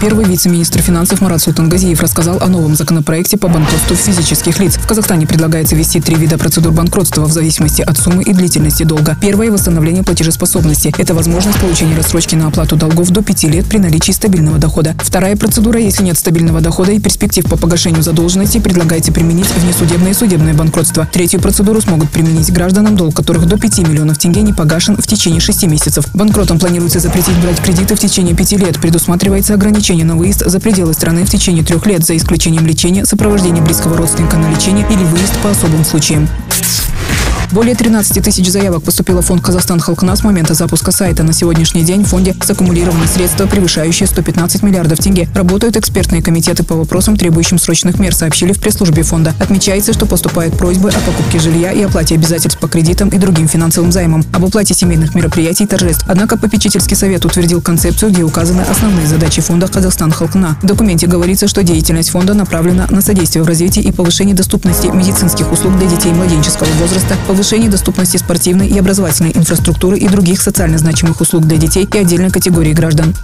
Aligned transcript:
Первый 0.00 0.24
вице-министр 0.24 0.80
финансов 0.80 1.20
Марат 1.20 1.42
Султангазиев 1.42 2.00
рассказал 2.00 2.38
о 2.40 2.46
новом 2.46 2.74
законопроекте 2.74 3.36
по 3.36 3.48
банкротству 3.48 3.94
физических 3.94 4.58
лиц. 4.58 4.78
В 4.78 4.86
Казахстане 4.86 5.26
предлагается 5.26 5.76
ввести 5.76 6.00
три 6.00 6.16
вида 6.16 6.38
процедур 6.38 6.72
банкротства 6.72 7.26
в 7.26 7.32
зависимости 7.32 7.82
от 7.82 7.98
суммы 7.98 8.22
и 8.22 8.32
длительности 8.32 8.84
долга. 8.84 9.18
Первое– 9.20 9.50
восстановление 9.52 10.02
платежеспособности. 10.02 10.94
Это 10.96 11.12
возможность 11.12 11.60
получения 11.60 11.94
рассрочки 11.94 12.34
на 12.34 12.46
оплату 12.46 12.76
долгов 12.76 13.10
до 13.10 13.22
пяти 13.22 13.46
лет 13.46 13.66
при 13.66 13.76
наличии 13.76 14.12
стабильного 14.12 14.56
дохода. 14.56 14.94
Вторая 15.00 15.36
процедура– 15.36 15.78
если 15.80 16.02
нет 16.02 16.16
стабильного 16.16 16.62
дохода 16.62 16.92
и 16.92 16.98
перспектив 16.98 17.44
по 17.44 17.58
погашению 17.58 18.02
задолженности, 18.02 18.56
предлагается 18.56 19.12
применить 19.12 19.54
внесудебное 19.54 20.12
и 20.12 20.14
судебное 20.14 20.54
банкротство. 20.54 21.06
Третью 21.12 21.42
процедуру 21.42 21.82
смогут 21.82 22.08
применить 22.08 22.50
гражданам, 22.50 22.96
долг 22.96 23.14
которых 23.14 23.44
до 23.44 23.58
5 23.58 23.80
миллионов 23.80 24.16
тенге 24.16 24.40
не 24.40 24.54
погашен 24.54 24.96
в 24.96 25.06
течение 25.06 25.40
6 25.40 25.64
месяцев. 25.64 26.06
Банкротам 26.14 26.58
планируется 26.58 27.00
запретить 27.00 27.36
брать 27.42 27.60
кредиты 27.60 27.94
в 27.94 28.00
течение 28.00 28.34
5 28.34 28.52
лет. 28.52 28.80
Предусматривается 28.80 29.52
ограничение 29.52 29.89
разрешение 29.90 30.04
на 30.04 30.16
выезд 30.16 30.42
за 30.46 30.60
пределы 30.60 30.94
страны 30.94 31.24
в 31.24 31.30
течение 31.30 31.64
трех 31.64 31.84
лет, 31.84 32.04
за 32.04 32.16
исключением 32.16 32.64
лечения, 32.64 33.04
сопровождения 33.04 33.60
близкого 33.60 33.96
родственника 33.96 34.36
на 34.36 34.48
лечение 34.48 34.86
или 34.88 35.02
выезд 35.02 35.36
по 35.42 35.50
особым 35.50 35.84
случаям. 35.84 36.28
Более 37.52 37.74
13 37.74 38.22
тысяч 38.22 38.48
заявок 38.48 38.84
поступило 38.84 39.22
в 39.22 39.26
фонд 39.26 39.42
«Казахстан 39.42 39.80
Халкна» 39.80 40.14
с 40.14 40.22
момента 40.22 40.54
запуска 40.54 40.92
сайта. 40.92 41.24
На 41.24 41.32
сегодняшний 41.32 41.82
день 41.82 42.04
в 42.04 42.06
фонде 42.06 42.36
саккумулированы 42.40 43.08
средства, 43.08 43.46
превышающие 43.46 44.06
115 44.06 44.62
миллиардов 44.62 45.00
тенге. 45.00 45.28
Работают 45.34 45.76
экспертные 45.76 46.22
комитеты 46.22 46.62
по 46.62 46.76
вопросам, 46.76 47.16
требующим 47.16 47.58
срочных 47.58 47.98
мер, 47.98 48.14
сообщили 48.14 48.52
в 48.52 48.60
пресс-службе 48.60 49.02
фонда. 49.02 49.34
Отмечается, 49.40 49.92
что 49.92 50.06
поступают 50.06 50.56
просьбы 50.56 50.90
о 50.90 51.00
покупке 51.00 51.40
жилья 51.40 51.72
и 51.72 51.82
оплате 51.82 52.14
обязательств 52.14 52.60
по 52.60 52.68
кредитам 52.68 53.08
и 53.08 53.18
другим 53.18 53.48
финансовым 53.48 53.90
займам, 53.90 54.24
об 54.32 54.44
оплате 54.44 54.74
семейных 54.74 55.16
мероприятий 55.16 55.64
и 55.64 55.66
торжеств. 55.66 56.04
Однако 56.06 56.38
попечительский 56.38 56.96
совет 56.96 57.24
утвердил 57.24 57.60
концепцию, 57.60 58.12
где 58.12 58.22
указаны 58.22 58.60
основные 58.60 59.08
задачи 59.08 59.42
фонда 59.42 59.66
«Казахстан 59.66 60.12
Халкна». 60.12 60.56
В 60.62 60.66
документе 60.66 61.08
говорится, 61.08 61.48
что 61.48 61.64
деятельность 61.64 62.10
фонда 62.10 62.34
направлена 62.34 62.86
на 62.90 63.02
содействие 63.02 63.42
в 63.42 63.48
развитии 63.48 63.82
и 63.82 63.90
повышении 63.90 64.34
доступности 64.34 64.86
медицинских 64.86 65.50
услуг 65.50 65.76
для 65.78 65.88
детей 65.88 66.12
младенческого 66.12 66.68
возраста, 66.80 67.16
повышении 67.40 67.68
доступности 67.68 68.18
спортивной 68.18 68.68
и 68.68 68.78
образовательной 68.78 69.32
инфраструктуры 69.34 69.98
и 69.98 70.06
других 70.08 70.42
социально 70.42 70.76
значимых 70.76 71.22
услуг 71.22 71.46
для 71.46 71.56
детей 71.56 71.88
и 71.90 71.98
отдельной 71.98 72.30
категории 72.30 72.74
граждан. 72.74 73.14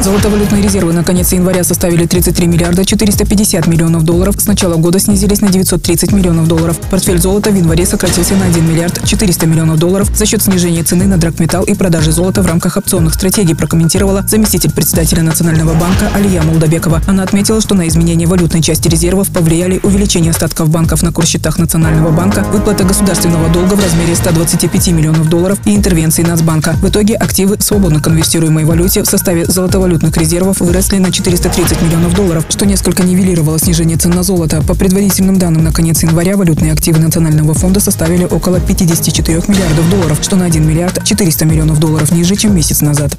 Золотовалютные 0.00 0.62
резервы 0.62 0.92
на 0.92 1.02
конец 1.02 1.32
января 1.32 1.64
составили 1.64 2.06
33 2.06 2.46
миллиарда 2.46 2.84
450 2.84 3.66
миллионов 3.66 4.04
долларов. 4.04 4.36
С 4.38 4.46
начала 4.46 4.76
года 4.76 5.00
снизились 5.00 5.40
на 5.40 5.48
930 5.48 6.12
миллионов 6.12 6.46
долларов. 6.46 6.78
Портфель 6.88 7.18
золота 7.18 7.50
в 7.50 7.56
январе 7.56 7.84
сократился 7.84 8.34
на 8.34 8.44
1 8.46 8.70
миллиард 8.70 9.04
400 9.04 9.46
миллионов 9.46 9.78
долларов 9.78 10.08
за 10.14 10.24
счет 10.24 10.40
снижения 10.40 10.84
цены 10.84 11.06
на 11.06 11.16
драгметалл 11.18 11.64
и 11.64 11.74
продажи 11.74 12.12
золота 12.12 12.42
в 12.42 12.46
рамках 12.46 12.76
опционных 12.76 13.14
стратегий, 13.14 13.54
прокомментировала 13.54 14.22
заместитель 14.26 14.70
председателя 14.70 15.22
Национального 15.24 15.74
банка 15.74 16.08
Алия 16.14 16.42
Молдобекова. 16.42 17.02
Она 17.08 17.24
отметила, 17.24 17.60
что 17.60 17.74
на 17.74 17.88
изменение 17.88 18.28
валютной 18.28 18.62
части 18.62 18.86
резервов 18.86 19.30
повлияли 19.30 19.80
увеличение 19.82 20.30
остатков 20.30 20.70
банков 20.70 21.02
на 21.02 21.12
курсчетах 21.12 21.58
Национального 21.58 22.12
банка, 22.12 22.44
выплата 22.52 22.84
государственного 22.84 23.48
долга 23.48 23.74
в 23.74 23.82
размере 23.82 24.14
125 24.14 24.88
миллионов 24.88 25.28
долларов 25.28 25.58
и 25.64 25.74
интервенции 25.74 26.22
Нацбанка. 26.22 26.74
В 26.80 26.88
итоге 26.88 27.16
активы 27.16 27.56
свободно 27.58 28.00
конвертируемой 28.00 28.64
валюте 28.64 29.02
в 29.02 29.06
составе 29.06 29.44
золотовалютных 29.88 30.16
резервов 30.18 30.60
выросли 30.60 30.98
на 30.98 31.10
430 31.10 31.80
миллионов 31.82 32.14
долларов, 32.14 32.44
что 32.48 32.66
несколько 32.66 33.04
нивелировало 33.04 33.58
снижение 33.58 33.96
цен 33.96 34.10
на 34.10 34.22
золото. 34.22 34.62
По 34.62 34.74
предварительным 34.74 35.38
данным 35.38 35.64
на 35.64 35.72
конец 35.72 36.02
января 36.02 36.36
валютные 36.36 36.72
активы 36.72 36.98
Национального 36.98 37.54
фонда 37.54 37.80
составили 37.80 38.24
около 38.24 38.60
54 38.60 39.42
миллиардов 39.48 39.90
долларов, 39.90 40.18
что 40.20 40.36
на 40.36 40.44
1 40.44 40.66
миллиард 40.66 41.02
400 41.04 41.44
миллионов 41.46 41.80
долларов 41.80 42.12
ниже, 42.12 42.36
чем 42.36 42.54
месяц 42.54 42.82
назад. 42.82 43.16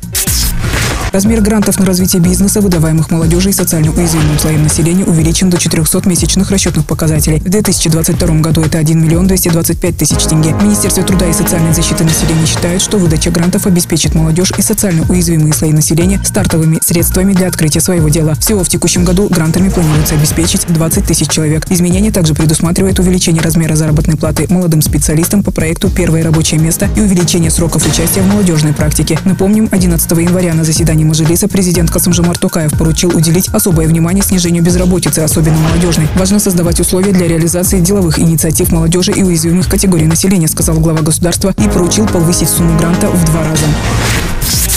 Размер 1.12 1.42
грантов 1.42 1.80
на 1.80 1.88
развитие 1.88 2.22
бизнеса, 2.22 2.62
выдаваемых 2.62 3.10
молодежи 3.10 3.50
и 3.50 3.54
социально 3.54 3.92
уязвимым 3.92 4.38
слоям 4.38 4.62
населения, 4.62 5.04
увеличен 5.06 5.50
до 5.50 5.58
400 5.58 6.08
месячных 6.08 6.52
расчетных 6.52 6.86
показателей. 6.86 7.40
В 7.40 7.50
2022 7.50 8.42
году 8.42 8.62
это 8.62 8.78
1 8.78 9.04
миллион 9.04 9.26
225 9.26 9.98
тысяч 9.98 10.24
тенге. 10.26 10.54
Министерство 10.62 11.02
труда 11.02 11.26
и 11.28 11.34
социальной 11.34 11.74
защиты 11.74 12.04
населения 12.04 12.46
считает, 12.46 12.84
что 12.84 13.00
выдача 13.00 13.32
грантов 13.32 13.66
обеспечит 13.66 14.14
молодежь 14.14 14.54
и 14.56 14.62
социально 14.62 15.04
уязвимые 15.10 15.52
слои 15.52 15.72
населения 15.72 16.22
стартовыми 16.24 16.78
средствами 16.84 17.34
для 17.34 17.48
открытия 17.48 17.82
своего 17.82 18.10
дела. 18.10 18.36
Всего 18.36 18.64
в 18.64 18.70
текущем 18.70 19.04
году 19.04 19.30
грантами 19.30 19.70
планируется 19.70 20.14
обеспечить 20.14 20.68
20 20.68 21.06
тысяч 21.06 21.28
человек. 21.30 21.66
Изменение 21.72 22.12
также 22.12 22.36
предусматривает 22.36 23.00
увеличение 23.00 23.42
размера 23.42 23.76
заработной 23.76 24.16
платы 24.16 24.46
молодым 24.50 24.84
специалистам 24.84 25.42
по 25.42 25.50
проекту 25.50 25.90
«Первое 25.90 26.24
рабочее 26.24 26.60
место» 26.60 26.88
и 26.96 27.02
увеличение 27.02 27.50
сроков 27.50 27.88
участия 27.88 28.22
в 28.22 28.28
молодежной 28.28 28.74
практике. 28.74 29.18
Напомним, 29.26 29.70
11 29.72 30.12
января 30.12 30.54
на 30.54 30.64
заседании 30.64 30.99
заседании 31.00 31.04
Мажилиса 31.04 31.48
президент 31.48 31.92
Касымжамар 31.92 32.38
Токаев 32.38 32.78
поручил 32.78 33.16
уделить 33.16 33.48
особое 33.50 33.88
внимание 33.88 34.24
снижению 34.24 34.64
безработицы, 34.64 35.20
особенно 35.20 35.58
молодежной. 35.58 36.08
Важно 36.16 36.40
создавать 36.40 36.80
условия 36.80 37.12
для 37.12 37.28
реализации 37.28 37.80
деловых 37.80 38.20
инициатив 38.20 38.72
молодежи 38.72 39.12
и 39.12 39.24
уязвимых 39.24 39.68
категорий 39.70 40.08
населения, 40.08 40.48
сказал 40.48 40.78
глава 40.80 41.02
государства 41.02 41.54
и 41.58 41.70
поручил 41.70 42.06
повысить 42.08 42.50
сумму 42.50 42.78
гранта 42.78 43.08
в 43.08 43.26
два 43.26 43.44
раза. 43.44 43.66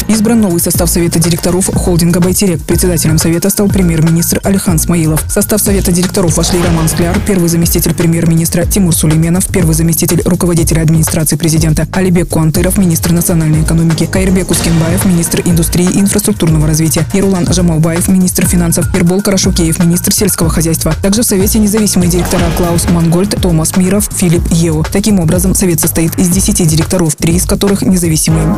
Избран 0.09 0.41
новый 0.41 0.61
состав 0.61 0.91
Совета 0.91 1.19
директоров 1.19 1.71
холдинга 1.75 2.21
«Байтерек». 2.21 2.63
Председателем 2.63 3.19
Совета 3.19 3.51
стал 3.51 3.69
премьер-министр 3.69 4.41
Алихан 4.43 4.79
Смаилов. 4.79 5.25
В 5.27 5.31
состав 5.31 5.61
Совета 5.61 5.93
директоров 5.93 6.37
вошли 6.37 6.61
Роман 6.63 6.89
Скляр, 6.89 7.19
первый 7.27 7.49
заместитель 7.49 7.95
премьер-министра 7.95 8.65
Тимур 8.65 8.95
Сулейменов, 8.95 9.47
первый 9.47 9.75
заместитель 9.75 10.23
руководителя 10.25 10.83
администрации 10.83 11.37
президента 11.37 11.87
Алибек 11.93 12.29
Куантыров, 12.29 12.79
министр 12.79 13.13
национальной 13.13 13.63
экономики, 13.63 14.07
Кайрбек 14.07 14.51
Ускенбаев, 14.51 15.05
министр 15.05 15.43
индустрии 15.45 15.89
и 15.91 16.01
инфраструктурного 16.01 16.67
развития, 16.67 17.07
Ярулан 17.13 17.53
Жамалбаев, 17.53 18.09
министр 18.09 18.47
финансов, 18.47 18.87
Ирбол 18.95 19.23
Карашукеев, 19.23 19.79
министр 19.84 20.13
сельского 20.13 20.51
хозяйства. 20.51 20.95
Также 21.03 21.23
в 21.23 21.27
Совете 21.27 21.59
независимые 21.59 22.11
директора 22.11 22.45
Клаус 22.57 22.89
Мангольд, 22.89 23.41
Томас 23.41 23.77
Миров, 23.77 24.09
Филипп 24.15 24.47
Ео. 24.51 24.83
Таким 24.83 25.21
образом, 25.21 25.55
Совет 25.55 25.81
состоит 25.81 26.19
из 26.19 26.29
10 26.29 26.67
директоров, 26.67 27.15
три 27.17 27.34
из 27.34 27.45
которых 27.45 27.83
независимые. 27.83 28.57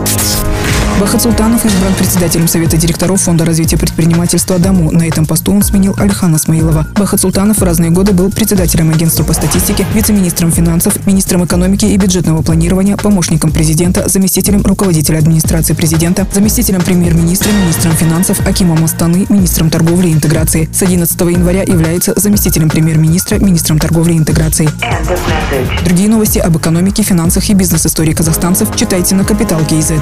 Бахат 1.00 1.22
Султанов 1.22 1.64
избран 1.64 1.92
председателем 1.94 2.46
Совета 2.46 2.76
директоров 2.76 3.20
Фонда 3.22 3.44
развития 3.44 3.76
предпринимательства 3.76 4.58
«Дому». 4.60 4.92
На 4.92 5.02
этом 5.02 5.26
посту 5.26 5.52
он 5.52 5.62
сменил 5.62 5.94
Алихана 5.98 6.38
Смаилова. 6.38 6.86
Бахат 6.94 7.20
Султанов 7.20 7.58
в 7.58 7.62
разные 7.64 7.90
годы 7.90 8.12
был 8.12 8.30
председателем 8.30 8.90
агентства 8.90 9.24
по 9.24 9.32
статистике, 9.32 9.84
вице-министром 9.92 10.52
финансов, 10.52 11.04
министром 11.04 11.44
экономики 11.44 11.84
и 11.84 11.96
бюджетного 11.96 12.42
планирования, 12.42 12.96
помощником 12.96 13.50
президента, 13.50 14.08
заместителем 14.08 14.62
руководителя 14.62 15.18
администрации 15.18 15.74
президента, 15.74 16.28
заместителем 16.32 16.80
премьер-министра, 16.80 17.50
министром 17.50 17.92
финансов, 17.92 18.46
Акимом 18.46 18.84
Астаны, 18.84 19.26
министром 19.28 19.70
торговли 19.70 20.08
и 20.08 20.12
интеграции. 20.12 20.68
С 20.72 20.82
11 20.82 21.20
января 21.22 21.62
является 21.62 22.12
заместителем 22.14 22.70
премьер-министра, 22.70 23.38
министром 23.38 23.80
торговли 23.80 24.12
и 24.12 24.18
интеграции. 24.18 24.68
Другие 25.84 26.08
новости 26.08 26.38
об 26.38 26.56
экономике, 26.56 27.02
финансах 27.02 27.50
и 27.50 27.54
бизнес-истории 27.54 28.12
казахстанцев 28.12 28.68
читайте 28.76 29.16
на 29.16 29.24
Капитал 29.24 29.60
Киезет. 29.64 30.00